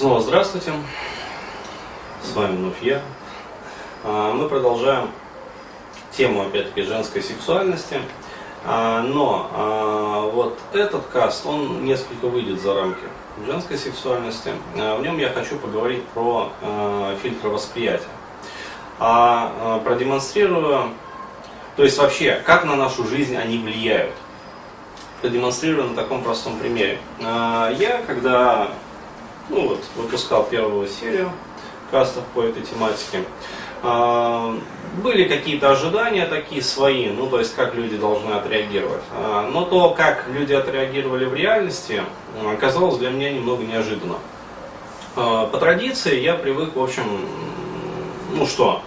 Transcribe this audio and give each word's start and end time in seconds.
Снова 0.00 0.22
здравствуйте. 0.22 0.72
С 2.22 2.34
вами 2.34 2.56
вновь 2.56 2.80
я. 2.80 3.02
А, 4.02 4.32
Мы 4.32 4.48
продолжаем 4.48 5.10
тему, 6.10 6.40
опять-таки, 6.40 6.84
женской 6.84 7.20
сексуальности. 7.20 8.00
А, 8.64 9.02
Но 9.02 9.50
а, 9.52 10.20
вот 10.30 10.58
этот 10.72 11.04
каст, 11.08 11.44
он 11.44 11.84
несколько 11.84 12.28
выйдет 12.28 12.62
за 12.62 12.72
рамки 12.72 13.04
женской 13.44 13.76
сексуальности. 13.76 14.52
В 14.74 15.02
нем 15.02 15.18
я 15.18 15.28
хочу 15.28 15.58
поговорить 15.58 16.06
про 16.14 16.50
фильтры 17.22 17.50
восприятия. 17.50 18.08
А 18.98 19.82
продемонстрирую, 19.84 20.94
то 21.76 21.84
есть 21.84 21.98
вообще, 21.98 22.42
как 22.46 22.64
на 22.64 22.74
нашу 22.74 23.06
жизнь 23.06 23.36
они 23.36 23.58
влияют. 23.58 24.14
Продемонстрирую 25.20 25.90
на 25.90 25.94
таком 25.94 26.22
простом 26.22 26.58
примере. 26.58 26.98
Я, 27.20 28.00
когда 28.06 28.70
ну 29.50 29.68
вот, 29.68 29.80
выпускал 29.96 30.44
первую 30.44 30.88
серию 30.88 31.30
кастов 31.90 32.22
по 32.34 32.42
этой 32.42 32.62
тематике. 32.62 33.24
А, 33.82 34.56
Были 35.02 35.24
какие-то 35.24 35.70
ожидания 35.72 36.26
такие 36.26 36.62
свои, 36.62 37.10
ну 37.10 37.26
то 37.26 37.38
есть 37.38 37.54
как 37.54 37.74
люди 37.74 37.96
должны 37.96 38.32
отреагировать. 38.32 39.02
А, 39.12 39.48
Но 39.52 39.64
то, 39.64 39.90
как 39.90 40.26
люди 40.28 40.52
отреагировали 40.52 41.24
в 41.24 41.34
реальности, 41.34 42.02
оказалось 42.52 42.98
для 42.98 43.10
меня 43.10 43.32
немного 43.32 43.64
неожиданно. 43.64 44.16
А, 45.16 45.46
По 45.46 45.58
традиции 45.58 46.20
я 46.20 46.34
привык, 46.34 46.76
в 46.76 46.82
общем, 46.82 47.04
ну 48.32 48.46
что, 48.46 48.82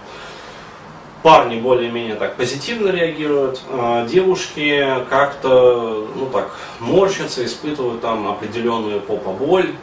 парни 1.22 1.60
более-менее 1.60 2.14
так 2.14 2.36
позитивно 2.36 2.88
реагируют, 2.88 3.60
девушки 4.08 4.86
как-то, 5.10 6.06
ну 6.16 6.26
так, 6.26 6.54
морщатся, 6.80 7.44
испытывают 7.44 8.00
там 8.00 8.28
определенную 8.28 9.00
попоболь, 9.00 9.74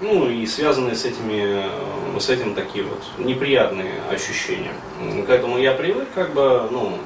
ну 0.00 0.28
и 0.28 0.46
связанные 0.46 0.94
с, 0.94 1.04
этими, 1.04 1.64
э, 1.64 2.20
с 2.20 2.28
этим 2.28 2.54
такие 2.54 2.84
вот 2.84 3.02
неприятные 3.18 3.94
ощущения. 4.10 4.72
К 5.26 5.30
этому 5.30 5.58
я 5.58 5.72
привык, 5.72 6.08
как 6.14 6.34
бы, 6.34 6.68
ну, 6.70 6.98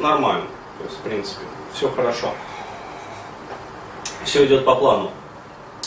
нормально. 0.00 0.46
То 0.78 0.84
есть, 0.84 0.96
в 0.98 1.00
принципе, 1.00 1.44
все 1.72 1.90
хорошо. 1.90 2.32
Все 4.24 4.44
идет 4.44 4.64
по 4.64 4.74
плану. 4.74 5.10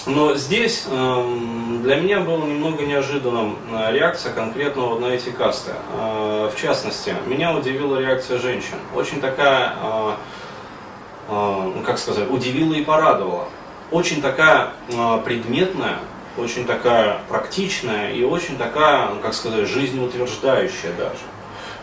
Но 0.06 0.34
здесь 0.36 0.86
эм, 0.90 1.84
для 1.84 1.98
меня 1.98 2.22
было 2.22 2.44
немного 2.46 2.84
неожиданным 2.86 3.58
э, 3.72 3.92
реакция 3.92 4.34
конкретно 4.34 4.84
вот 4.84 5.02
на 5.02 5.08
эти 5.08 5.30
касты. 5.30 5.72
Э, 5.94 6.50
в 6.54 6.60
частности, 6.60 7.14
меня 7.28 7.54
удивила 7.54 8.00
реакция 8.00 8.40
женщин. 8.40 8.78
Очень 8.96 9.20
такая, 9.20 9.76
э, 9.84 10.12
э, 11.30 11.72
как 11.86 12.00
сказать, 12.00 12.30
удивила 12.32 12.74
и 12.74 12.84
порадовала. 12.84 13.50
Очень 13.92 14.22
такая 14.22 14.72
э, 14.88 15.22
предметная, 15.26 16.00
очень 16.38 16.66
такая 16.66 17.20
практичная 17.28 18.12
и 18.12 18.24
очень 18.24 18.58
такая, 18.58 19.10
ну, 19.10 19.20
как 19.22 19.34
сказать, 19.34 19.68
жизнеутверждающая 19.68 20.94
даже. 20.98 21.20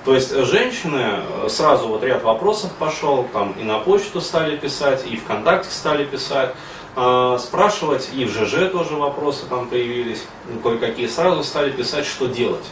То 0.04 0.14
есть 0.14 0.32
женщины, 0.32 1.02
э, 1.44 1.48
сразу 1.48 1.88
вот 1.88 2.04
ряд 2.04 2.22
вопросов 2.22 2.70
пошел, 2.78 3.26
там 3.32 3.54
и 3.58 3.64
на 3.64 3.80
почту 3.80 4.20
стали 4.20 4.56
писать, 4.56 5.04
и 5.04 5.16
ВКонтакте 5.16 5.68
стали 5.70 6.04
писать, 6.04 6.54
э, 6.94 7.38
спрашивать, 7.40 8.10
и 8.14 8.24
в 8.24 8.30
ЖЖ 8.30 8.70
тоже 8.70 8.94
вопросы 8.94 9.46
там 9.46 9.66
появились, 9.66 10.24
ну, 10.48 10.60
кое-какие, 10.60 11.08
сразу 11.08 11.42
стали 11.42 11.72
писать, 11.72 12.06
что 12.06 12.26
делать. 12.26 12.64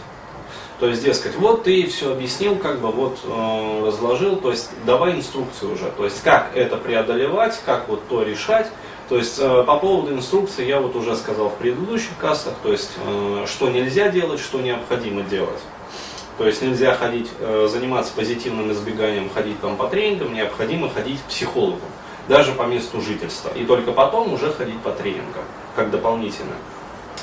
То 0.79 0.89
есть, 0.89 1.03
дескать, 1.03 1.35
вот 1.37 1.65
ты 1.65 1.87
все 1.89 2.13
объяснил, 2.13 2.57
как 2.57 2.81
бы 2.81 2.93
вот 2.93 3.19
э, 3.25 3.85
разложил, 3.85 4.37
то 4.37 4.53
есть 4.53 4.71
давай 4.87 5.15
инструкцию 5.15 5.73
уже, 5.73 5.91
то 5.97 6.05
есть 6.05 6.23
как 6.23 6.51
это 6.55 6.77
преодолевать, 6.77 7.61
как 7.67 7.89
вот 7.89 8.07
то 8.09 8.23
решать. 8.23 8.69
То 9.09 9.19
есть 9.19 9.39
э, 9.39 9.65
по 9.67 9.77
поводу 9.77 10.15
инструкции 10.15 10.67
я 10.67 10.81
вот 10.81 10.97
уже 10.97 11.15
сказал 11.15 11.51
в 11.51 11.57
предыдущих 11.57 12.17
кассах, 12.19 12.55
то 12.63 12.73
есть 12.73 12.93
э, 13.05 13.45
что 13.47 13.69
нельзя 13.69 14.09
делать, 14.09 14.41
что 14.41 14.61
необходимо 14.61 15.23
делать. 15.23 15.61
То 16.39 16.47
есть 16.47 16.63
нельзя 16.63 16.95
ходить, 16.95 17.31
э, 17.39 17.69
заниматься 17.71 18.13
позитивным 18.15 18.73
избеганием, 18.73 19.29
ходить 19.33 19.61
там 19.61 19.77
по 19.77 19.89
тренингам, 19.89 20.33
необходимо 20.33 20.89
ходить 20.89 21.21
к 21.21 21.25
психологу, 21.25 21.83
даже 22.29 22.53
по 22.53 22.63
месту 22.63 23.01
жительства. 23.03 23.51
И 23.55 23.65
только 23.65 23.93
потом 23.93 24.33
уже 24.33 24.51
ходить 24.53 24.81
по 24.81 24.91
тренингам, 24.91 25.45
как 25.77 25.91
дополнительно. 25.91 26.55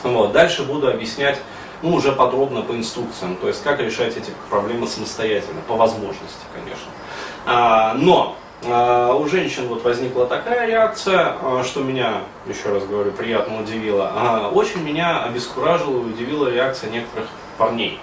Вот. 0.03 0.31
Дальше 0.31 0.64
буду 0.64 0.88
объяснять 0.88 1.40
ну, 1.81 1.96
уже 1.96 2.12
подробно 2.12 2.62
по 2.62 2.74
инструкциям, 2.74 3.36
то 3.36 3.47
есть 3.47 3.64
как 3.64 3.80
решать 3.80 4.16
эти 4.16 4.31
проблемы 4.50 4.88
самостоятельно, 4.88 5.62
по 5.68 5.75
возможности, 5.75 6.46
конечно. 6.53 6.91
А, 7.46 7.96
но 7.96 8.36
у 8.63 9.27
женщин 9.27 9.67
вот 9.67 9.83
возникла 9.83 10.27
такая 10.27 10.67
реакция, 10.67 11.35
а, 11.41 11.63
что 11.63 11.81
меня, 11.81 12.22
еще 12.47 12.69
раз 12.69 12.83
говорю, 12.85 13.11
приятно 13.11 13.59
удивило. 13.59 14.11
А, 14.13 14.49
очень 14.49 14.83
меня 14.83 15.23
обескуражила 15.23 15.97
и 15.97 16.11
удивила 16.11 16.47
реакция 16.47 16.91
некоторых 16.91 17.27
парней. 17.57 17.99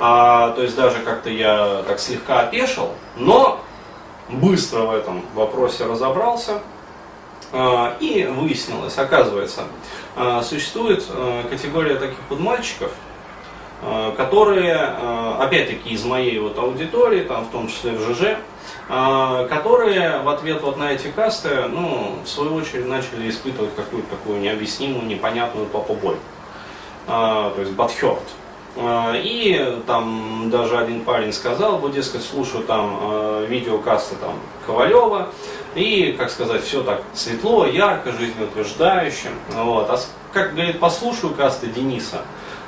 А, 0.00 0.50
то 0.50 0.62
есть 0.62 0.76
даже 0.76 0.98
как-то 1.00 1.30
я 1.30 1.82
так 1.86 1.98
слегка 2.00 2.40
опешил, 2.40 2.90
но 3.16 3.60
быстро 4.28 4.82
в 4.82 4.94
этом 4.94 5.22
вопросе 5.34 5.86
разобрался. 5.86 6.60
А, 7.52 7.96
И 8.00 8.24
выяснилось, 8.24 8.98
оказывается, 8.98 9.62
а, 10.16 10.42
существует 10.42 11.04
а, 11.10 11.48
категория 11.48 11.94
таких 11.94 12.18
вот 12.28 12.40
мальчиков, 12.40 12.90
а, 12.90 13.13
которые, 14.16 14.76
а, 14.76 15.38
опять-таки, 15.42 15.90
из 15.90 16.04
моей 16.04 16.38
вот 16.38 16.58
аудитории, 16.58 17.22
там, 17.22 17.44
в 17.44 17.50
том 17.50 17.68
числе 17.68 17.92
в 17.92 18.00
ЖЖ, 18.00 18.38
а, 18.88 19.46
которые 19.48 20.18
в 20.20 20.28
ответ 20.28 20.62
вот 20.62 20.76
на 20.78 20.92
эти 20.92 21.08
касты, 21.08 21.66
ну, 21.68 22.18
в 22.24 22.28
свою 22.28 22.54
очередь, 22.54 22.86
начали 22.86 23.28
испытывать 23.28 23.74
какую-то 23.74 24.08
такую 24.10 24.40
необъяснимую, 24.40 25.06
непонятную 25.06 25.66
попоболь. 25.66 26.16
А, 27.06 27.50
то 27.54 27.60
есть 27.60 27.72
бадхерт. 27.72 28.22
И 28.76 29.82
там 29.86 30.48
даже 30.50 30.76
один 30.76 31.04
парень 31.04 31.32
сказал, 31.32 31.78
вот, 31.78 31.92
дескать, 31.92 32.24
слушаю 32.24 32.64
там 32.64 32.98
а, 33.00 33.46
видеокасты 33.46 34.16
там 34.16 34.34
Ковалева, 34.66 35.28
и, 35.74 36.14
как 36.18 36.30
сказать, 36.30 36.64
все 36.64 36.82
так 36.82 37.02
светло, 37.12 37.66
ярко, 37.66 38.12
жизнеутверждающе. 38.12 39.28
Вот. 39.50 39.90
А 39.90 39.98
как 40.32 40.54
говорит, 40.54 40.80
послушаю 40.80 41.34
касты 41.34 41.68
Дениса, 41.68 42.22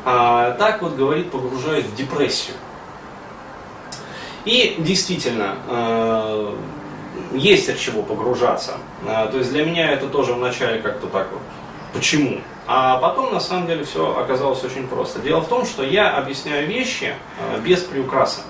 а, 0.09 0.53
так 0.53 0.83
вот, 0.83 0.95
говорит, 0.95 1.33
погружаюсь 1.33 1.85
в 1.85 1.97
депрессию. 1.97 2.55
И 4.45 4.77
действительно, 4.79 5.57
э, 5.69 6.55
есть 7.33 7.69
от 7.69 7.77
чего 7.81 8.03
погружаться. 8.03 8.75
Э, 9.05 9.29
То 9.33 9.39
есть 9.39 9.51
для 9.51 9.67
меня 9.67 9.91
это 9.91 10.07
тоже 10.07 10.35
вначале 10.35 10.81
как-то 10.81 11.09
так 11.09 11.27
вот. 11.33 11.43
Почему? 11.93 12.41
А 12.69 12.99
потом 12.99 13.35
на 13.35 13.41
самом 13.41 13.67
деле 13.67 13.83
все 13.83 14.17
оказалось 14.17 14.63
очень 14.63 14.87
просто. 14.87 15.19
Дело 15.19 15.41
в 15.41 15.49
том, 15.49 15.67
что 15.67 15.83
я 15.83 16.17
объясняю 16.17 16.69
вещи 16.69 17.13
э, 17.41 17.59
без 17.63 17.81
приукраса. 17.81 18.43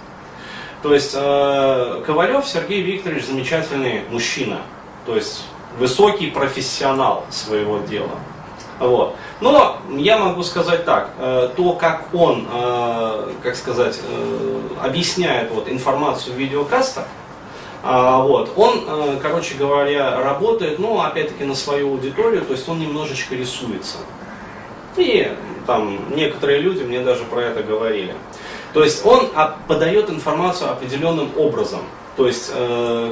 То 0.83 0.93
есть 0.93 1.15
Ковалев 1.15 2.47
Сергей 2.47 2.83
Викторович 2.83 3.25
замечательный 3.25 4.03
мужчина. 4.11 4.61
То 5.07 5.17
есть 5.17 5.43
высокий 5.79 6.31
профессионал 6.31 7.25
своего 7.31 7.79
дела. 7.79 8.11
Вот. 8.79 9.17
Но 9.41 9.79
я 9.91 10.19
могу 10.19 10.43
сказать 10.43 10.85
так, 10.85 11.11
э, 11.19 11.51
то, 11.57 11.73
как 11.73 12.09
он, 12.13 12.47
э, 12.53 13.33
как 13.43 13.57
сказать, 13.57 13.99
э, 14.03 14.61
объясняет 14.83 15.51
вот, 15.51 15.69
информацию 15.69 16.35
в 16.35 16.39
видеокастах, 16.39 17.05
а, 17.89 18.21
вот, 18.21 18.51
он, 18.57 19.21
короче 19.23 19.55
говоря, 19.55 20.21
работает, 20.21 20.81
ну, 20.81 21.01
опять-таки, 21.01 21.45
на 21.45 21.55
свою 21.55 21.91
аудиторию, 21.91 22.43
то 22.43 22.53
есть 22.53 22.69
он 22.69 22.81
немножечко 22.81 23.37
рисуется. 23.37 23.99
И 24.97 25.31
там 25.69 25.97
некоторые 26.17 26.59
люди 26.59 26.83
мне 26.83 27.01
даже 27.01 27.23
про 27.25 27.43
это 27.43 27.63
говорили. 27.63 28.17
То 28.73 28.83
есть 28.83 29.07
он 29.07 29.31
подает 29.69 30.11
информацию 30.11 30.73
определенным 30.73 31.31
образом. 31.37 31.81
То 32.17 32.27
есть 32.27 32.53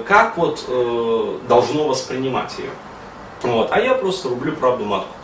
как 0.08 0.36
вот 0.36 0.68
должно 1.46 1.86
воспринимать 1.86 2.58
ее. 2.58 2.70
Вот. 3.42 3.68
А 3.70 3.80
я 3.80 3.94
просто 3.94 4.28
рублю 4.28 4.56
правду 4.56 4.86
матку. 4.86 5.14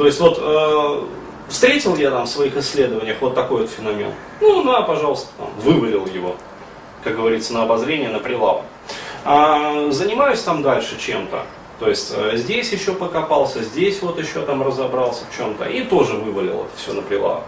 То 0.00 0.06
есть 0.06 0.18
вот 0.18 0.38
э, 0.40 1.02
встретил 1.48 1.94
я 1.94 2.10
там 2.10 2.24
в 2.24 2.28
своих 2.30 2.56
исследованиях 2.56 3.18
вот 3.20 3.34
такой 3.34 3.60
вот 3.60 3.70
феномен. 3.70 4.14
Ну, 4.40 4.62
на, 4.62 4.80
пожалуйста, 4.80 5.28
там, 5.36 5.48
вывалил 5.58 6.06
его, 6.06 6.36
как 7.04 7.16
говорится, 7.16 7.52
на 7.52 7.64
обозрение, 7.64 8.08
на 8.08 8.18
прилавок. 8.18 8.62
А, 9.26 9.90
занимаюсь 9.90 10.40
там 10.40 10.62
дальше 10.62 10.98
чем-то. 10.98 11.42
То 11.80 11.90
есть 11.90 12.14
э, 12.16 12.38
здесь 12.38 12.72
еще 12.72 12.94
покопался, 12.94 13.62
здесь 13.62 14.00
вот 14.00 14.18
еще 14.18 14.40
там 14.40 14.66
разобрался 14.66 15.24
в 15.30 15.36
чем-то. 15.36 15.66
И 15.66 15.82
тоже 15.82 16.14
вывалил 16.14 16.60
это 16.60 16.70
все 16.78 16.94
на 16.94 17.02
прилавок. 17.02 17.44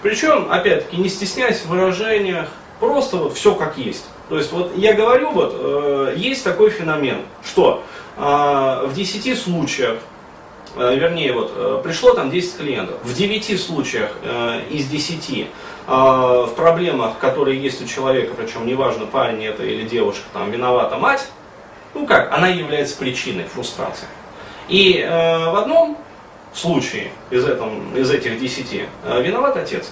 Причем, 0.00 0.46
опять-таки, 0.48 0.98
не 0.98 1.08
стесняясь 1.08 1.62
в 1.62 1.66
выражениях, 1.70 2.50
просто 2.78 3.16
вот 3.16 3.34
все 3.34 3.56
как 3.56 3.78
есть. 3.78 4.04
То 4.28 4.36
есть 4.36 4.52
вот 4.52 4.76
я 4.76 4.92
говорю, 4.92 5.32
вот 5.32 5.56
э, 5.56 6.14
есть 6.16 6.44
такой 6.44 6.70
феномен, 6.70 7.22
что 7.42 7.82
э, 8.16 8.20
в 8.86 8.92
10 8.94 9.36
случаях 9.36 9.98
вернее, 10.76 11.32
вот, 11.32 11.52
э, 11.54 11.80
пришло 11.82 12.14
там 12.14 12.30
10 12.30 12.58
клиентов. 12.58 12.96
В 13.02 13.14
9 13.14 13.60
случаях 13.60 14.10
э, 14.22 14.62
из 14.70 14.86
10 14.86 15.30
э, 15.30 15.46
в 15.86 16.54
проблемах, 16.54 17.18
которые 17.18 17.60
есть 17.60 17.82
у 17.82 17.86
человека, 17.86 18.34
причем 18.36 18.66
неважно, 18.66 19.06
парень 19.06 19.44
это 19.44 19.64
или 19.64 19.86
девушка, 19.86 20.24
там 20.32 20.50
виновата 20.50 20.96
мать, 20.96 21.26
ну 21.94 22.06
как, 22.06 22.32
она 22.32 22.48
является 22.48 22.96
причиной 22.96 23.44
фрустрации. 23.44 24.06
И 24.68 24.98
э, 24.98 25.50
в 25.50 25.56
одном 25.56 25.98
случае 26.52 27.10
из, 27.30 27.44
этом, 27.44 27.96
из 27.96 28.10
этих 28.10 28.38
десяти 28.38 28.84
э, 29.04 29.22
виноват 29.22 29.56
отец. 29.56 29.90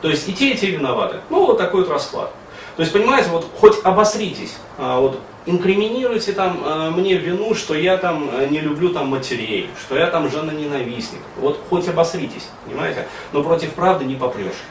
То 0.00 0.08
есть 0.08 0.28
и 0.28 0.34
те, 0.34 0.50
и 0.50 0.56
те 0.56 0.68
виноваты. 0.68 1.18
Ну, 1.30 1.46
вот 1.46 1.58
такой 1.58 1.82
вот 1.82 1.90
расклад. 1.90 2.32
То 2.76 2.82
есть, 2.82 2.92
понимаете, 2.92 3.28
вот 3.30 3.46
хоть 3.58 3.76
обосритесь, 3.84 4.56
а, 4.78 4.98
вот 4.98 5.20
инкриминируйте 5.46 6.32
там 6.32 6.62
э, 6.64 6.90
мне 6.90 7.16
вину, 7.16 7.54
что 7.54 7.74
я 7.74 7.96
там 7.96 8.28
э, 8.32 8.46
не 8.46 8.60
люблю 8.60 8.90
там 8.90 9.08
матерей, 9.08 9.70
что 9.80 9.96
я 9.96 10.06
там 10.06 10.30
жена 10.30 10.52
ненавистник. 10.52 11.20
Вот 11.38 11.60
хоть 11.68 11.88
обосритесь, 11.88 12.48
понимаете, 12.64 13.06
но 13.32 13.42
против 13.42 13.72
правды 13.72 14.04
не 14.04 14.14
попрешь. 14.14 14.62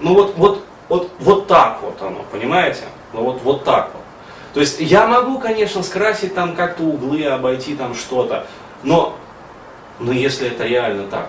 Ну 0.00 0.14
вот, 0.14 0.34
вот, 0.36 0.64
вот, 0.88 1.10
вот 1.20 1.46
так 1.46 1.80
вот 1.82 2.00
оно, 2.00 2.24
понимаете? 2.30 2.84
Ну 3.12 3.22
вот, 3.22 3.42
вот 3.42 3.64
так 3.64 3.90
вот. 3.92 4.02
То 4.54 4.60
есть 4.60 4.80
я 4.80 5.06
могу, 5.06 5.38
конечно, 5.38 5.82
скрасить 5.82 6.34
там 6.34 6.54
как-то 6.54 6.84
углы, 6.84 7.24
обойти 7.24 7.74
там 7.74 7.94
что-то, 7.94 8.46
но, 8.82 9.16
но 9.98 10.12
если 10.12 10.48
это 10.48 10.64
реально 10.64 11.06
так, 11.08 11.28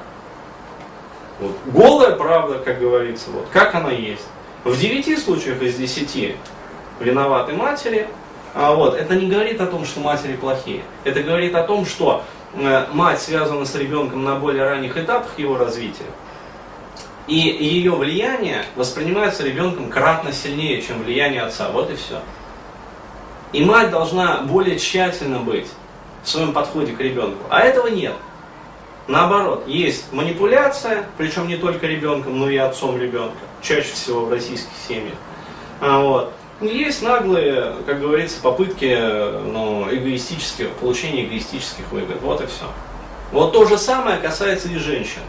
вот, 1.39 1.51
голая 1.65 2.15
правда, 2.15 2.59
как 2.59 2.79
говорится, 2.79 3.29
вот, 3.31 3.47
как 3.51 3.75
она 3.75 3.91
есть. 3.91 4.25
В 4.63 4.79
девяти 4.79 5.15
случаях 5.17 5.61
из 5.61 5.75
десяти 5.75 6.35
виноваты 6.99 7.53
матери. 7.53 8.07
А 8.53 8.73
вот, 8.73 8.95
это 8.95 9.15
не 9.15 9.27
говорит 9.27 9.59
о 9.59 9.67
том, 9.67 9.85
что 9.85 9.99
матери 9.99 10.35
плохие. 10.35 10.81
Это 11.03 11.21
говорит 11.21 11.55
о 11.55 11.63
том, 11.63 11.85
что 11.85 12.23
э, 12.53 12.85
мать 12.93 13.21
связана 13.21 13.65
с 13.65 13.75
ребенком 13.75 14.23
на 14.23 14.35
более 14.35 14.63
ранних 14.63 14.97
этапах 14.97 15.37
его 15.37 15.57
развития. 15.57 16.05
И 17.27 17.35
ее 17.35 17.91
влияние 17.91 18.65
воспринимается 18.75 19.43
ребенком 19.43 19.89
кратно 19.89 20.31
сильнее, 20.31 20.81
чем 20.81 21.03
влияние 21.03 21.41
отца. 21.41 21.69
Вот 21.69 21.91
и 21.91 21.95
все. 21.95 22.21
И 23.51 23.63
мать 23.63 23.89
должна 23.89 24.41
более 24.41 24.77
тщательно 24.77 25.39
быть 25.39 25.67
в 26.23 26.29
своем 26.29 26.53
подходе 26.53 26.93
к 26.93 26.99
ребенку. 26.99 27.43
А 27.49 27.61
этого 27.61 27.87
нет. 27.87 28.13
Наоборот, 29.07 29.67
есть 29.67 30.11
манипуляция, 30.11 31.05
причем 31.17 31.47
не 31.47 31.57
только 31.57 31.85
ребенком, 31.87 32.39
но 32.39 32.49
и 32.49 32.57
отцом 32.57 32.99
ребенка, 32.99 33.37
чаще 33.61 33.93
всего 33.93 34.25
в 34.25 34.31
российских 34.31 34.71
семьях. 34.87 35.15
А, 35.79 35.99
вот. 35.99 36.33
Есть 36.61 37.01
наглые, 37.01 37.73
как 37.85 37.99
говорится, 37.99 38.39
попытки 38.41 38.97
ну, 39.51 39.87
эгоистических, 39.91 40.71
получения 40.71 41.25
эгоистических 41.25 41.91
выгод. 41.91 42.21
Вот 42.21 42.41
и 42.41 42.45
все. 42.47 42.65
Вот 43.31 43.51
то 43.51 43.65
же 43.65 43.77
самое 43.77 44.17
касается 44.17 44.69
и 44.69 44.77
женщин. 44.77 45.21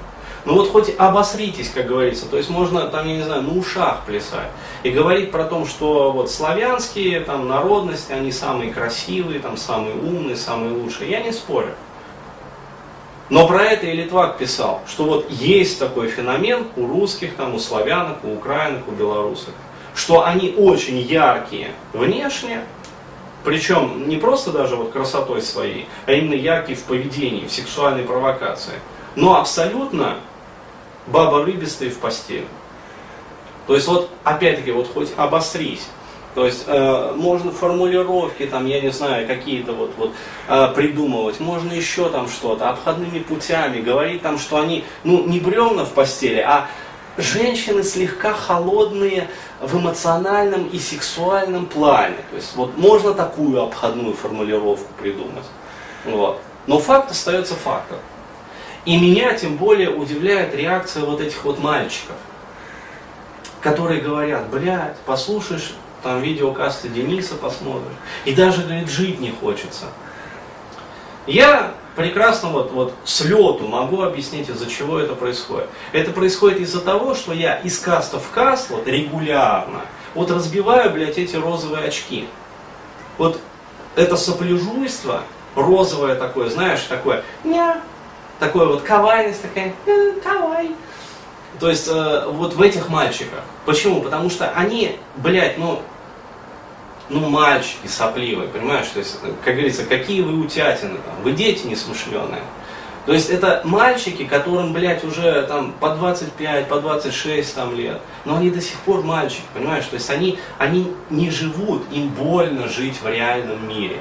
Ну 0.44 0.54
вот 0.54 0.70
хоть 0.70 0.94
обосритесь, 0.96 1.70
как 1.70 1.86
говорится, 1.86 2.26
то 2.26 2.36
есть 2.36 2.48
можно 2.48 2.86
там, 2.86 3.08
я 3.08 3.16
не 3.16 3.22
знаю, 3.22 3.42
на 3.42 3.58
ушах 3.58 4.04
плясать. 4.06 4.46
И 4.84 4.90
говорить 4.90 5.32
про 5.32 5.42
то, 5.44 5.66
что 5.66 6.12
вот 6.12 6.30
славянские 6.30 7.18
там 7.18 7.48
народности, 7.48 8.12
они 8.12 8.30
самые 8.30 8.72
красивые, 8.72 9.40
там 9.40 9.56
самые 9.56 9.96
умные, 9.96 10.36
самые 10.36 10.72
лучшие. 10.72 11.10
Я 11.10 11.20
не 11.20 11.32
спорю. 11.32 11.74
Но 13.28 13.48
про 13.48 13.64
это 13.64 13.86
и 13.86 13.96
Литвак 13.96 14.38
писал, 14.38 14.82
что 14.86 15.02
вот 15.02 15.28
есть 15.28 15.80
такой 15.80 16.06
феномен 16.06 16.68
у 16.76 16.86
русских, 16.86 17.34
там, 17.34 17.56
у 17.56 17.58
славянок, 17.58 18.18
у 18.22 18.34
украинок, 18.34 18.86
у 18.86 18.92
белорусов, 18.92 19.52
что 19.96 20.24
они 20.24 20.54
очень 20.56 20.98
яркие 20.98 21.72
внешне, 21.92 22.60
причем 23.42 24.08
не 24.08 24.18
просто 24.18 24.52
даже 24.52 24.76
вот 24.76 24.92
красотой 24.92 25.40
своей, 25.40 25.88
а 26.04 26.12
именно 26.12 26.34
яркие 26.34 26.76
в 26.76 26.82
поведении, 26.82 27.46
в 27.46 27.52
сексуальной 27.52 28.04
провокации, 28.04 28.74
но 29.16 29.40
абсолютно 29.40 30.16
баба 31.06 31.44
рыбистая 31.44 31.90
в 31.90 31.98
постели. 31.98 32.46
То 33.66 33.74
есть 33.74 33.88
вот, 33.88 34.10
опять-таки, 34.22 34.70
вот 34.70 34.92
хоть 34.92 35.12
обострись, 35.16 35.88
то 36.34 36.44
есть 36.44 36.64
э, 36.66 37.12
можно 37.16 37.50
формулировки, 37.50 38.44
там, 38.44 38.66
я 38.66 38.82
не 38.82 38.90
знаю, 38.90 39.26
какие-то 39.26 39.72
вот, 39.72 39.92
вот 39.96 40.12
э, 40.48 40.68
придумывать, 40.74 41.40
можно 41.40 41.72
еще 41.72 42.10
там 42.10 42.28
что-то, 42.28 42.68
обходными 42.68 43.20
путями, 43.20 43.80
говорить 43.80 44.20
там, 44.20 44.38
что 44.38 44.58
они, 44.60 44.84
ну, 45.04 45.24
не 45.24 45.40
бревна 45.40 45.86
в 45.86 45.92
постели, 45.92 46.40
а 46.40 46.68
женщины 47.16 47.82
слегка 47.82 48.34
холодные 48.34 49.28
в 49.60 49.76
эмоциональном 49.76 50.66
и 50.68 50.78
сексуальном 50.78 51.66
плане. 51.66 52.16
То 52.30 52.36
есть 52.36 52.54
вот 52.56 52.76
можно 52.76 53.14
такую 53.14 53.62
обходную 53.62 54.14
формулировку 54.14 54.92
придумать. 54.98 55.44
Вот. 56.04 56.40
Но 56.66 56.78
факт 56.78 57.10
остается 57.10 57.54
фактом. 57.54 57.98
И 58.84 58.96
меня 58.98 59.34
тем 59.34 59.56
более 59.56 59.90
удивляет 59.90 60.54
реакция 60.54 61.04
вот 61.04 61.20
этих 61.20 61.44
вот 61.44 61.58
мальчиков, 61.58 62.16
которые 63.60 64.00
говорят, 64.00 64.48
блядь, 64.48 64.96
послушаешь 64.98 65.74
там 66.02 66.22
видеокасты 66.22 66.88
Дениса 66.88 67.34
посмотришь. 67.34 67.96
И 68.24 68.32
даже, 68.32 68.62
говорит, 68.62 68.88
жить 68.88 69.18
не 69.18 69.32
хочется. 69.32 69.86
Я 71.26 71.74
прекрасно 71.96 72.50
вот, 72.50 72.70
вот 72.70 72.94
с 73.04 73.22
лету 73.22 73.66
могу 73.66 74.02
объяснить, 74.02 74.48
из-за 74.48 74.68
чего 74.70 75.00
это 75.00 75.14
происходит. 75.14 75.68
Это 75.92 76.12
происходит 76.12 76.60
из-за 76.60 76.80
того, 76.80 77.14
что 77.14 77.32
я 77.32 77.56
из 77.56 77.78
каста 77.78 78.18
в 78.18 78.30
каст 78.30 78.70
вот 78.70 78.86
регулярно 78.86 79.82
вот 80.16 80.30
разбиваю, 80.30 80.90
блядь, 80.90 81.18
эти 81.18 81.36
розовые 81.36 81.86
очки. 81.86 82.26
Вот 83.18 83.38
это 83.94 84.16
сопляжуйство, 84.16 85.22
розовое 85.54 86.16
такое, 86.16 86.48
знаешь, 86.48 86.80
такое, 86.82 87.22
ня, 87.44 87.80
такое 88.38 88.66
вот 88.66 88.82
кавайность 88.82 89.42
такая, 89.42 89.74
кавай. 90.24 90.70
То 91.60 91.70
есть 91.70 91.88
э, 91.88 92.24
вот 92.28 92.54
в 92.54 92.62
этих 92.62 92.88
мальчиках. 92.88 93.40
Почему? 93.64 94.02
Потому 94.02 94.28
что 94.28 94.50
они, 94.50 94.98
блядь, 95.16 95.56
ну, 95.58 95.80
ну, 97.08 97.28
мальчики 97.28 97.86
сопливые, 97.86 98.48
понимаешь? 98.48 98.88
То 98.88 98.98
есть, 98.98 99.18
как 99.44 99.54
говорится, 99.54 99.84
какие 99.84 100.22
вы 100.22 100.38
утятины 100.38 100.96
там, 101.04 101.22
вы 101.22 101.32
дети 101.32 101.66
несмышленые. 101.66 102.42
То 103.06 103.12
есть 103.12 103.30
это 103.30 103.60
мальчики, 103.62 104.24
которым, 104.24 104.72
блядь, 104.72 105.04
уже 105.04 105.42
там 105.42 105.72
по 105.78 105.90
25, 105.90 106.66
по 106.66 106.80
26 106.80 107.54
там 107.54 107.76
лет, 107.76 108.00
но 108.24 108.36
они 108.36 108.50
до 108.50 108.60
сих 108.60 108.76
пор 108.80 109.04
мальчики, 109.04 109.44
понимаешь? 109.54 109.84
То 109.84 109.94
есть 109.94 110.10
они, 110.10 110.40
они 110.58 110.92
не 111.08 111.30
живут, 111.30 111.84
им 111.92 112.08
больно 112.08 112.66
жить 112.66 113.00
в 113.00 113.08
реальном 113.08 113.68
мире. 113.68 114.00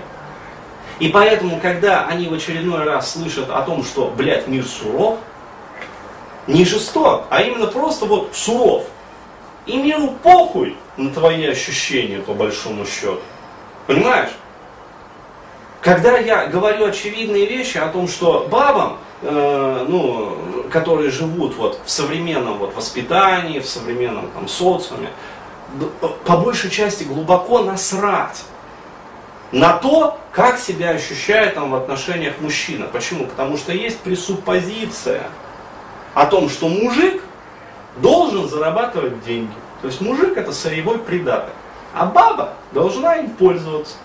И 0.97 1.09
поэтому, 1.09 1.59
когда 1.59 2.07
они 2.07 2.27
в 2.27 2.33
очередной 2.33 2.83
раз 2.83 3.11
слышат 3.11 3.51
о 3.51 3.61
том, 3.61 3.83
что, 3.83 4.11
блядь, 4.17 4.47
мир 4.47 4.65
суров, 4.65 5.19
не 6.47 6.65
жесток, 6.65 7.25
а 7.29 7.41
именно 7.41 7.67
просто 7.67 8.05
вот 8.05 8.31
суров, 8.33 8.85
и 9.65 9.77
миру 9.77 10.15
похуй 10.21 10.77
на 10.97 11.12
твои 11.12 11.45
ощущения, 11.45 12.19
по 12.19 12.33
большому 12.33 12.85
счету. 12.85 13.19
Понимаешь? 13.88 14.31
Когда 15.81 16.17
я 16.17 16.47
говорю 16.47 16.88
очевидные 16.88 17.45
вещи 17.45 17.77
о 17.77 17.89
том, 17.89 18.07
что 18.07 18.47
бабам, 18.50 18.97
э, 19.21 19.85
ну, 19.88 20.35
которые 20.71 21.12
живут 21.12 21.55
вот 21.57 21.79
в 21.86 21.91
современном 21.91 22.57
вот 22.57 22.75
воспитании, 22.75 23.60
в 23.60 23.67
современном 23.67 24.29
там 24.31 24.48
социуме, 24.48 25.10
по 26.25 26.38
большей 26.38 26.72
части 26.72 27.03
глубоко 27.03 27.60
насрать 27.60 28.43
на 29.51 29.74
то, 29.74 30.19
как 30.31 30.60
себя 30.60 30.89
ощущает 30.89 31.55
там 31.55 31.72
в 31.72 31.75
отношениях 31.75 32.34
мужчина. 32.39 32.88
Почему? 32.91 33.25
Потому 33.25 33.57
что 33.57 33.72
есть 33.72 34.00
пресуппозиция 34.00 35.24
о 36.13 36.25
том, 36.25 36.50
что 36.50 36.67
мужик 36.67 37.22
должен 37.97 38.47
зарабатывать 38.49 39.23
деньги. 39.23 39.53
То 39.81 39.87
есть 39.87 40.01
мужик 40.01 40.37
это 40.37 40.51
сырьевой 40.51 40.99
придаток. 40.99 41.53
А 41.93 42.05
баба 42.05 42.53
должна 42.71 43.15
им 43.15 43.29
пользоваться. 43.31 43.95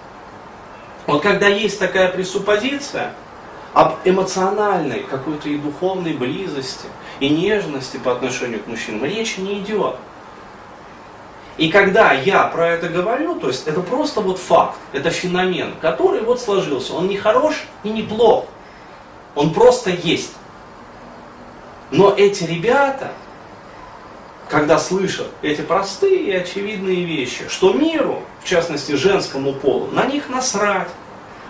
Вот 1.06 1.22
когда 1.22 1.48
есть 1.48 1.78
такая 1.78 2.08
пресуппозиция 2.08 3.14
об 3.72 3.94
эмоциональной 4.04 5.00
какой-то 5.00 5.48
и 5.48 5.58
духовной 5.58 6.12
близости, 6.12 6.86
и 7.18 7.28
нежности 7.28 7.96
по 7.96 8.12
отношению 8.12 8.62
к 8.62 8.66
мужчинам, 8.66 9.04
речи 9.04 9.40
не 9.40 9.58
идет. 9.58 9.96
И 11.56 11.68
когда 11.68 12.12
я 12.12 12.44
про 12.44 12.68
это 12.68 12.88
говорю, 12.88 13.38
то 13.38 13.48
есть 13.48 13.66
это 13.66 13.80
просто 13.80 14.20
вот 14.20 14.38
факт, 14.38 14.78
это 14.92 15.10
феномен, 15.10 15.74
который 15.80 16.22
вот 16.22 16.40
сложился. 16.40 16.94
Он 16.94 17.08
не 17.08 17.16
хорош 17.16 17.64
и 17.82 17.90
не 17.90 18.02
плох. 18.02 18.46
Он 19.34 19.52
просто 19.52 19.90
есть. 19.90 20.32
Но 21.90 22.14
эти 22.16 22.44
ребята, 22.44 23.12
когда 24.50 24.78
слышат 24.78 25.28
эти 25.42 25.60
простые 25.60 26.24
и 26.24 26.32
очевидные 26.32 27.04
вещи, 27.04 27.48
что 27.48 27.72
миру, 27.72 28.22
в 28.42 28.48
частности 28.48 28.92
женскому 28.92 29.52
полу, 29.52 29.86
на 29.92 30.04
них 30.06 30.28
насрать. 30.28 30.88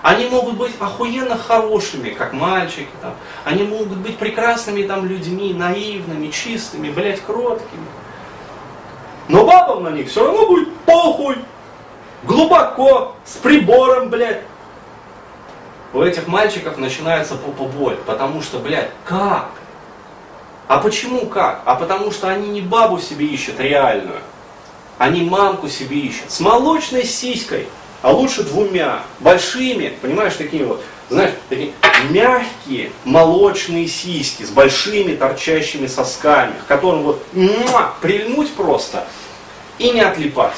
Они 0.02 0.26
могут 0.26 0.56
быть 0.56 0.72
охуенно 0.78 1.36
хорошими, 1.36 2.10
как 2.10 2.32
мальчики, 2.32 2.88
там. 3.02 3.14
они 3.44 3.64
могут 3.64 3.98
быть 3.98 4.16
прекрасными 4.16 4.82
там 4.82 5.06
людьми, 5.06 5.52
наивными, 5.52 6.28
чистыми, 6.28 6.90
блядь, 6.90 7.20
кроткими. 7.20 7.84
Но 9.28 9.44
бабам 9.44 9.82
на 9.84 9.90
них 9.90 10.08
все 10.08 10.24
равно 10.24 10.46
будет 10.46 10.74
похуй. 10.86 11.36
Глубоко, 12.22 13.14
с 13.24 13.36
прибором, 13.36 14.08
блядь. 14.08 14.42
У 15.92 16.00
этих 16.00 16.28
мальчиков 16.28 16.78
начинается 16.78 17.34
попоболь, 17.34 17.96
потому 18.06 18.40
что, 18.40 18.58
блядь, 18.58 18.90
как? 19.04 19.50
А 20.70 20.78
почему 20.78 21.26
как? 21.26 21.62
А 21.64 21.74
потому 21.74 22.12
что 22.12 22.28
они 22.28 22.48
не 22.48 22.60
бабу 22.60 23.00
себе 23.00 23.26
ищут 23.26 23.58
реальную, 23.58 24.20
они 24.98 25.22
мамку 25.22 25.68
себе 25.68 25.98
ищут 25.98 26.30
с 26.30 26.38
молочной 26.38 27.02
сиськой, 27.02 27.66
а 28.02 28.12
лучше 28.12 28.44
двумя, 28.44 29.02
большими, 29.18 29.92
понимаешь, 30.00 30.34
такими 30.36 30.62
вот, 30.62 30.80
знаешь, 31.08 31.32
такие 31.48 31.72
мягкие 32.10 32.92
молочные 33.04 33.88
сиськи 33.88 34.44
с 34.44 34.50
большими 34.50 35.16
торчащими 35.16 35.88
сосками, 35.88 36.52
к 36.52 36.68
которым 36.68 37.02
вот 37.02 37.20
муа, 37.32 37.92
прильнуть 38.00 38.52
просто 38.52 39.08
и 39.78 39.90
не 39.90 40.02
отлипать. 40.02 40.54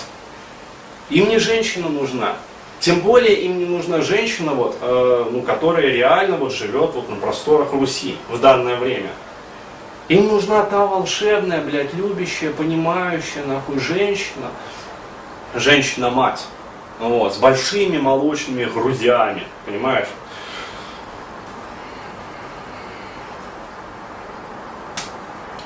Им 1.08 1.30
не 1.30 1.38
женщина 1.38 1.88
нужна. 1.88 2.36
Тем 2.80 3.00
более 3.00 3.34
им 3.34 3.58
не 3.58 3.64
нужна 3.64 4.02
женщина, 4.02 4.52
вот, 4.52 4.76
э, 4.78 5.26
ну, 5.32 5.40
которая 5.40 5.86
реально 5.86 6.36
вот, 6.36 6.52
живет 6.52 6.90
вот, 6.92 7.08
на 7.08 7.16
просторах 7.16 7.72
Руси 7.72 8.16
в 8.28 8.38
данное 8.38 8.76
время. 8.76 9.08
Им 10.12 10.28
нужна 10.28 10.62
та 10.64 10.84
волшебная, 10.84 11.62
блядь, 11.62 11.94
любящая, 11.94 12.52
понимающая, 12.52 13.46
нахуй, 13.46 13.78
женщина. 13.78 14.50
Женщина-мать. 15.54 16.44
Вот, 16.98 17.34
с 17.34 17.38
большими 17.38 17.96
молочными 17.96 18.64
грудями, 18.66 19.44
понимаешь? 19.64 20.08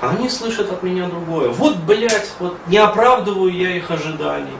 Они 0.00 0.28
слышат 0.28 0.70
от 0.70 0.80
меня 0.84 1.08
другое. 1.08 1.48
Вот, 1.48 1.78
блядь, 1.78 2.30
вот 2.38 2.56
не 2.68 2.78
оправдываю 2.78 3.52
я 3.52 3.76
их 3.76 3.90
ожиданий. 3.90 4.56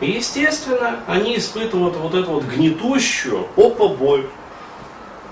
И, 0.00 0.12
естественно, 0.12 1.00
они 1.08 1.36
испытывают 1.38 1.96
вот 1.96 2.14
эту 2.14 2.30
вот 2.30 2.44
гнетущую 2.44 3.48
опа-боль. 3.56 4.28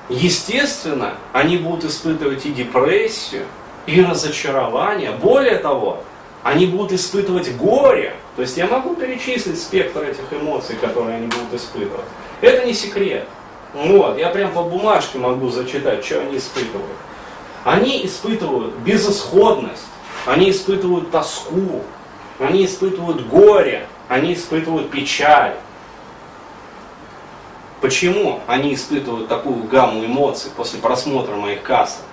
Естественно, 0.08 1.14
они 1.32 1.56
будут 1.56 1.84
испытывать 1.84 2.44
и 2.46 2.52
депрессию, 2.52 3.46
и 3.86 4.02
разочарование. 4.02 5.12
Более 5.12 5.58
того, 5.58 6.02
они 6.42 6.66
будут 6.66 6.92
испытывать 6.92 7.56
горе. 7.56 8.14
То 8.36 8.42
есть 8.42 8.56
я 8.56 8.66
могу 8.66 8.94
перечислить 8.94 9.60
спектр 9.60 10.02
этих 10.02 10.24
эмоций, 10.32 10.76
которые 10.76 11.16
они 11.16 11.26
будут 11.26 11.54
испытывать. 11.54 12.04
Это 12.40 12.66
не 12.66 12.74
секрет. 12.74 13.26
Вот, 13.74 14.18
я 14.18 14.28
прям 14.28 14.52
по 14.52 14.62
бумажке 14.62 15.18
могу 15.18 15.48
зачитать, 15.48 16.04
что 16.04 16.20
они 16.20 16.36
испытывают. 16.36 16.96
Они 17.64 18.04
испытывают 18.04 18.74
безысходность, 18.78 19.86
они 20.26 20.50
испытывают 20.50 21.10
тоску, 21.10 21.82
они 22.38 22.66
испытывают 22.66 23.26
горе, 23.28 23.86
они 24.08 24.34
испытывают 24.34 24.90
печаль. 24.90 25.54
Почему 27.80 28.40
они 28.46 28.74
испытывают 28.74 29.28
такую 29.28 29.64
гамму 29.64 30.04
эмоций 30.04 30.50
после 30.56 30.80
просмотра 30.80 31.34
моих 31.34 31.62
кастов? 31.62 32.04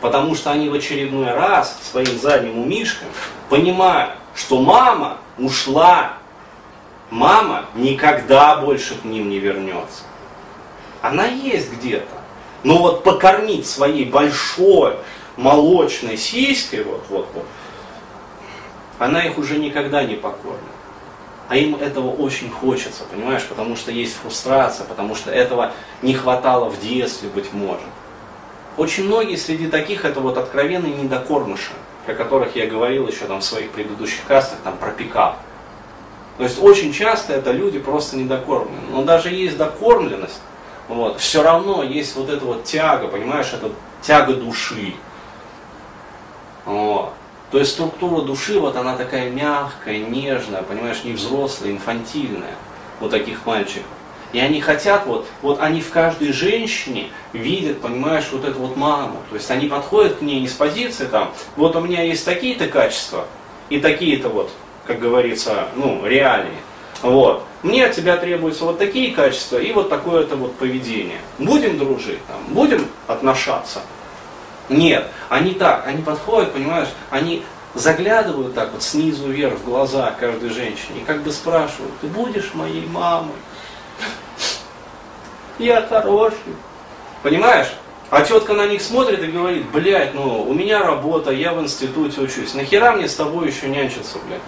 Потому 0.00 0.34
что 0.34 0.50
они 0.50 0.68
в 0.68 0.74
очередной 0.74 1.32
раз 1.32 1.78
своим 1.90 2.18
задним 2.18 2.58
умишкам 2.58 3.08
понимают, 3.48 4.12
что 4.34 4.60
мама 4.60 5.18
ушла, 5.38 6.12
мама 7.10 7.66
никогда 7.74 8.56
больше 8.56 8.94
к 8.94 9.04
ним 9.04 9.30
не 9.30 9.38
вернется. 9.38 10.02
Она 11.00 11.26
есть 11.26 11.72
где-то. 11.72 12.06
Но 12.62 12.78
вот 12.78 13.04
покормить 13.04 13.66
своей 13.66 14.04
большой 14.04 14.96
молочной 15.36 16.16
сиськой, 16.16 16.84
вот, 16.84 17.04
вот, 17.08 17.28
вот, 17.34 17.44
она 18.98 19.24
их 19.24 19.38
уже 19.38 19.58
никогда 19.58 20.02
не 20.02 20.14
покормит. 20.14 20.60
А 21.48 21.56
им 21.56 21.76
этого 21.76 22.10
очень 22.10 22.50
хочется, 22.50 23.04
понимаешь, 23.04 23.44
потому 23.44 23.76
что 23.76 23.92
есть 23.92 24.16
фрустрация, 24.16 24.84
потому 24.84 25.14
что 25.14 25.30
этого 25.30 25.72
не 26.02 26.14
хватало 26.14 26.68
в 26.68 26.80
детстве, 26.80 27.28
быть 27.28 27.52
может. 27.52 27.86
Очень 28.76 29.04
многие 29.04 29.36
среди 29.36 29.68
таких 29.68 30.04
это 30.04 30.20
вот 30.20 30.36
откровенные 30.36 30.92
недокормыши, 30.92 31.72
о 32.06 32.12
которых 32.12 32.56
я 32.56 32.66
говорил 32.66 33.08
еще 33.08 33.24
там 33.24 33.40
в 33.40 33.44
своих 33.44 33.70
предыдущих 33.70 34.24
кастах, 34.24 34.58
там 34.64 34.76
про 34.76 34.90
пикап. 34.90 35.38
То 36.36 36.44
есть 36.44 36.62
очень 36.62 36.92
часто 36.92 37.32
это 37.32 37.52
люди 37.52 37.78
просто 37.78 38.16
недокормлены. 38.16 38.90
Но 38.90 39.02
даже 39.02 39.30
есть 39.30 39.56
докормленность, 39.56 40.40
вот, 40.88 41.18
все 41.18 41.42
равно 41.42 41.82
есть 41.82 42.14
вот 42.16 42.28
эта 42.28 42.44
вот 42.44 42.64
тяга, 42.64 43.08
понимаешь, 43.08 43.52
это 43.52 43.70
тяга 44.02 44.34
души. 44.34 44.94
Вот. 46.66 47.12
То 47.50 47.58
есть 47.58 47.72
структура 47.72 48.22
души, 48.22 48.60
вот 48.60 48.76
она 48.76 48.96
такая 48.96 49.30
мягкая, 49.30 49.98
нежная, 49.98 50.62
понимаешь, 50.62 51.04
не 51.04 51.12
взрослая, 51.12 51.70
инфантильная 51.70 52.54
у 53.00 53.08
таких 53.08 53.46
мальчиков. 53.46 53.86
И 54.36 54.38
они 54.38 54.60
хотят, 54.60 55.06
вот, 55.06 55.26
вот 55.40 55.62
они 55.62 55.80
в 55.80 55.88
каждой 55.88 56.30
женщине 56.30 57.08
видят, 57.32 57.80
понимаешь, 57.80 58.26
вот 58.32 58.44
эту 58.44 58.58
вот 58.58 58.76
маму. 58.76 59.22
То 59.30 59.36
есть 59.36 59.50
они 59.50 59.66
подходят 59.66 60.16
к 60.16 60.20
ней 60.20 60.40
не 60.40 60.46
с 60.46 60.52
позиции 60.52 61.06
там, 61.06 61.32
вот 61.56 61.74
у 61.74 61.80
меня 61.80 62.02
есть 62.02 62.22
такие-то 62.26 62.68
качества 62.68 63.24
и 63.70 63.80
такие-то 63.80 64.28
вот, 64.28 64.50
как 64.86 64.98
говорится, 64.98 65.68
ну, 65.74 66.04
реалии. 66.04 66.58
Вот. 67.00 67.44
Мне 67.62 67.86
от 67.86 67.96
тебя 67.96 68.18
требуются 68.18 68.66
вот 68.66 68.78
такие 68.78 69.14
качества 69.14 69.56
и 69.56 69.72
вот 69.72 69.88
такое-то 69.88 70.36
вот 70.36 70.54
поведение. 70.56 71.22
Будем 71.38 71.78
дружить, 71.78 72.20
там, 72.26 72.36
будем 72.52 72.86
отношаться. 73.06 73.80
Нет, 74.68 75.06
они 75.30 75.54
так, 75.54 75.86
они 75.86 76.02
подходят, 76.02 76.52
понимаешь, 76.52 76.88
они 77.08 77.42
заглядывают 77.72 78.54
так 78.54 78.74
вот 78.74 78.82
снизу 78.82 79.28
вверх 79.28 79.54
в 79.60 79.64
глаза 79.64 80.14
каждой 80.20 80.50
женщине 80.50 81.00
и 81.00 81.04
как 81.06 81.22
бы 81.22 81.32
спрашивают, 81.32 81.92
ты 82.02 82.06
будешь 82.06 82.52
моей 82.52 82.86
мамой? 82.86 83.32
Я 85.58 85.82
хороший. 85.82 86.36
Понимаешь? 87.22 87.68
А 88.10 88.22
тетка 88.22 88.54
на 88.54 88.66
них 88.66 88.82
смотрит 88.82 89.22
и 89.22 89.26
говорит, 89.26 89.66
блядь, 89.72 90.14
ну 90.14 90.42
у 90.42 90.54
меня 90.54 90.84
работа, 90.84 91.32
я 91.32 91.52
в 91.52 91.60
институте 91.60 92.20
учусь, 92.20 92.54
нахера 92.54 92.92
мне 92.92 93.08
с 93.08 93.16
тобой 93.16 93.48
еще 93.48 93.68
нянчиться, 93.68 94.18
блядь? 94.26 94.40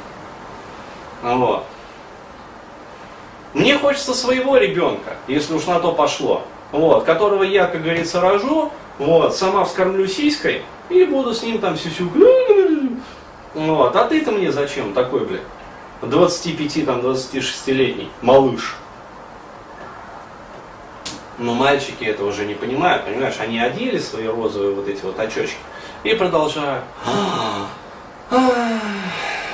Вот. 1.23 1.65
Мне 3.55 3.77
хочется 3.77 4.15
своего 4.15 4.57
ребенка, 4.59 5.17
если 5.27 5.55
уж 5.55 5.67
на 5.67 5.81
то 5.81 5.93
пошло, 5.93 6.45
вот, 6.71 7.05
которого 7.05 7.43
я, 7.43 7.67
как 7.67 7.83
говорится, 7.83 8.21
рожу, 8.21 8.71
вот, 8.99 9.35
сама 9.35 9.65
вскормлю 9.65 10.07
сиськой 10.07 10.63
и 10.89 11.05
буду 11.05 11.35
с 11.35 11.43
ним 11.43 11.59
там 11.59 11.77
сюсюк. 11.77 12.13
Вот, 13.55 13.97
а 13.97 14.05
ты-то 14.05 14.31
мне 14.31 14.53
зачем 14.53 14.93
такой, 14.93 15.25
блядь, 15.25 15.41
25, 16.03 16.87
там, 16.87 17.01
26-летний 17.01 18.11
малыш? 18.23 18.77
Но 21.39 21.55
мальчики 21.55 22.05
это 22.05 22.25
уже 22.25 22.45
не 22.45 22.55
понимают, 22.55 23.05
понимаешь, 23.05 23.37
они 23.39 23.61
одели 23.61 23.99
свои 23.99 24.27
розовые 24.27 24.75
вот 24.75 24.89
эти 24.89 25.03
вот 25.05 25.19
очечки 25.21 25.59
и 26.03 26.15
продолжают. 26.15 26.83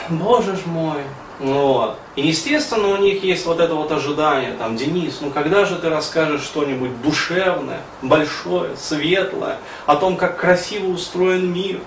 Боже 0.09 0.57
ж 0.57 0.61
мой, 0.64 1.03
вот. 1.38 1.99
И 2.17 2.26
естественно 2.26 2.88
у 2.88 2.97
них 2.97 3.23
есть 3.23 3.45
вот 3.45 3.61
это 3.61 3.75
вот 3.75 3.93
ожидание, 3.93 4.53
там, 4.53 4.76
Денис, 4.76 5.19
ну 5.21 5.31
когда 5.31 5.64
же 5.64 5.76
ты 5.76 5.91
расскажешь 5.91 6.43
что-нибудь 6.43 7.03
душевное, 7.03 7.81
большое, 8.03 8.76
светлое, 8.76 9.59
о 9.87 9.97
том, 9.97 10.17
как 10.17 10.38
красиво 10.38 10.87
устроен 10.87 11.53
мир, 11.53 11.81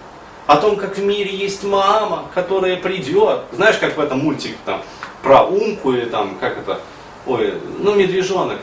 о 0.46 0.58
том, 0.58 0.76
как 0.76 0.98
в 0.98 1.04
мире 1.04 1.36
есть 1.36 1.64
мама, 1.64 2.26
которая 2.34 2.78
придет. 2.78 3.42
Знаешь, 3.52 3.78
как 3.78 3.98
в 3.98 4.00
этом 4.00 4.20
мультике 4.20 4.58
там 4.66 4.82
про 5.24 5.44
Умку 5.44 5.92
или 5.94 6.06
там, 6.06 6.38
как 6.40 6.58
это, 6.58 6.80
ой, 7.26 7.56
ну 7.80 7.96
медвежонок. 7.96 8.60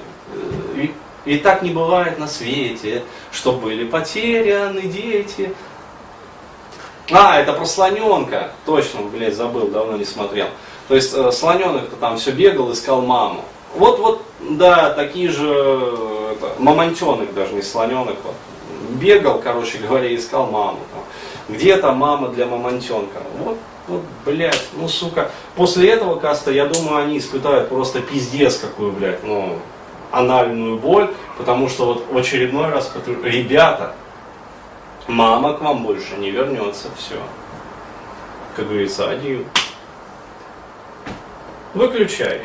И, 1.25 1.39
так 1.39 1.63
не 1.63 1.71
бывает 1.71 2.19
на 2.19 2.29
свете, 2.29 3.03
что 3.33 3.53
были 3.53 3.85
потеряны 3.85 4.83
дети. 4.83 5.55
А, 7.11 7.39
это 7.39 7.53
про 7.53 7.65
слоненка. 7.65 8.53
Точно, 8.67 9.03
блядь, 9.03 9.35
забыл, 9.35 9.69
давно 9.69 9.97
не 9.97 10.05
смотрел. 10.05 10.49
То 10.89 10.95
есть 10.95 11.15
э, 11.15 11.33
слоненок-то 11.33 11.97
там 11.97 12.19
все 12.19 12.31
бегал, 12.31 12.73
искал 12.73 13.03
маму. 13.03 13.45
Вот, 13.75 13.99
вот, 13.99 14.23
да, 14.41 14.91
такие 14.91 15.31
же, 15.31 15.49
это, 16.33 16.55
мамонтенок 16.59 17.35
даже, 17.35 17.55
не 17.55 17.63
слоненок, 17.63 18.17
вот, 18.23 18.35
бегал, 18.91 19.41
короче 19.41 19.79
говоря, 19.79 20.15
искал 20.15 20.47
маму. 20.47 20.79
Там. 20.93 21.57
Где 21.57 21.77
то 21.77 21.93
мама 21.93 22.29
для 22.29 22.47
мамонтенка? 22.47 23.23
Вот, 23.39 23.59
вот, 23.89 24.03
блядь, 24.25 24.63
ну, 24.75 24.89
сука. 24.89 25.31
После 25.57 25.91
этого 25.91 26.17
каста, 26.17 26.51
я 26.51 26.67
думаю, 26.67 27.05
они 27.05 27.19
испытают 27.19 27.69
просто 27.69 28.01
пиздец 28.01 28.59
какую, 28.59 28.93
блядь, 28.93 29.23
ну, 29.25 29.59
анальную 30.17 30.79
боль, 30.79 31.11
потому 31.39 31.69
что 31.69 31.87
вот 31.87 32.07
в 32.11 32.17
очередной 32.17 32.71
раз, 32.71 32.93
ребята, 33.23 33.95
мама 35.07 35.55
к 35.55 35.61
вам 35.61 35.83
больше 35.83 36.17
не 36.17 36.31
вернется, 36.31 36.89
все. 36.97 37.17
Как 38.57 38.67
говорится, 38.67 39.11
один. 39.11 39.45
Выключай. 41.75 42.43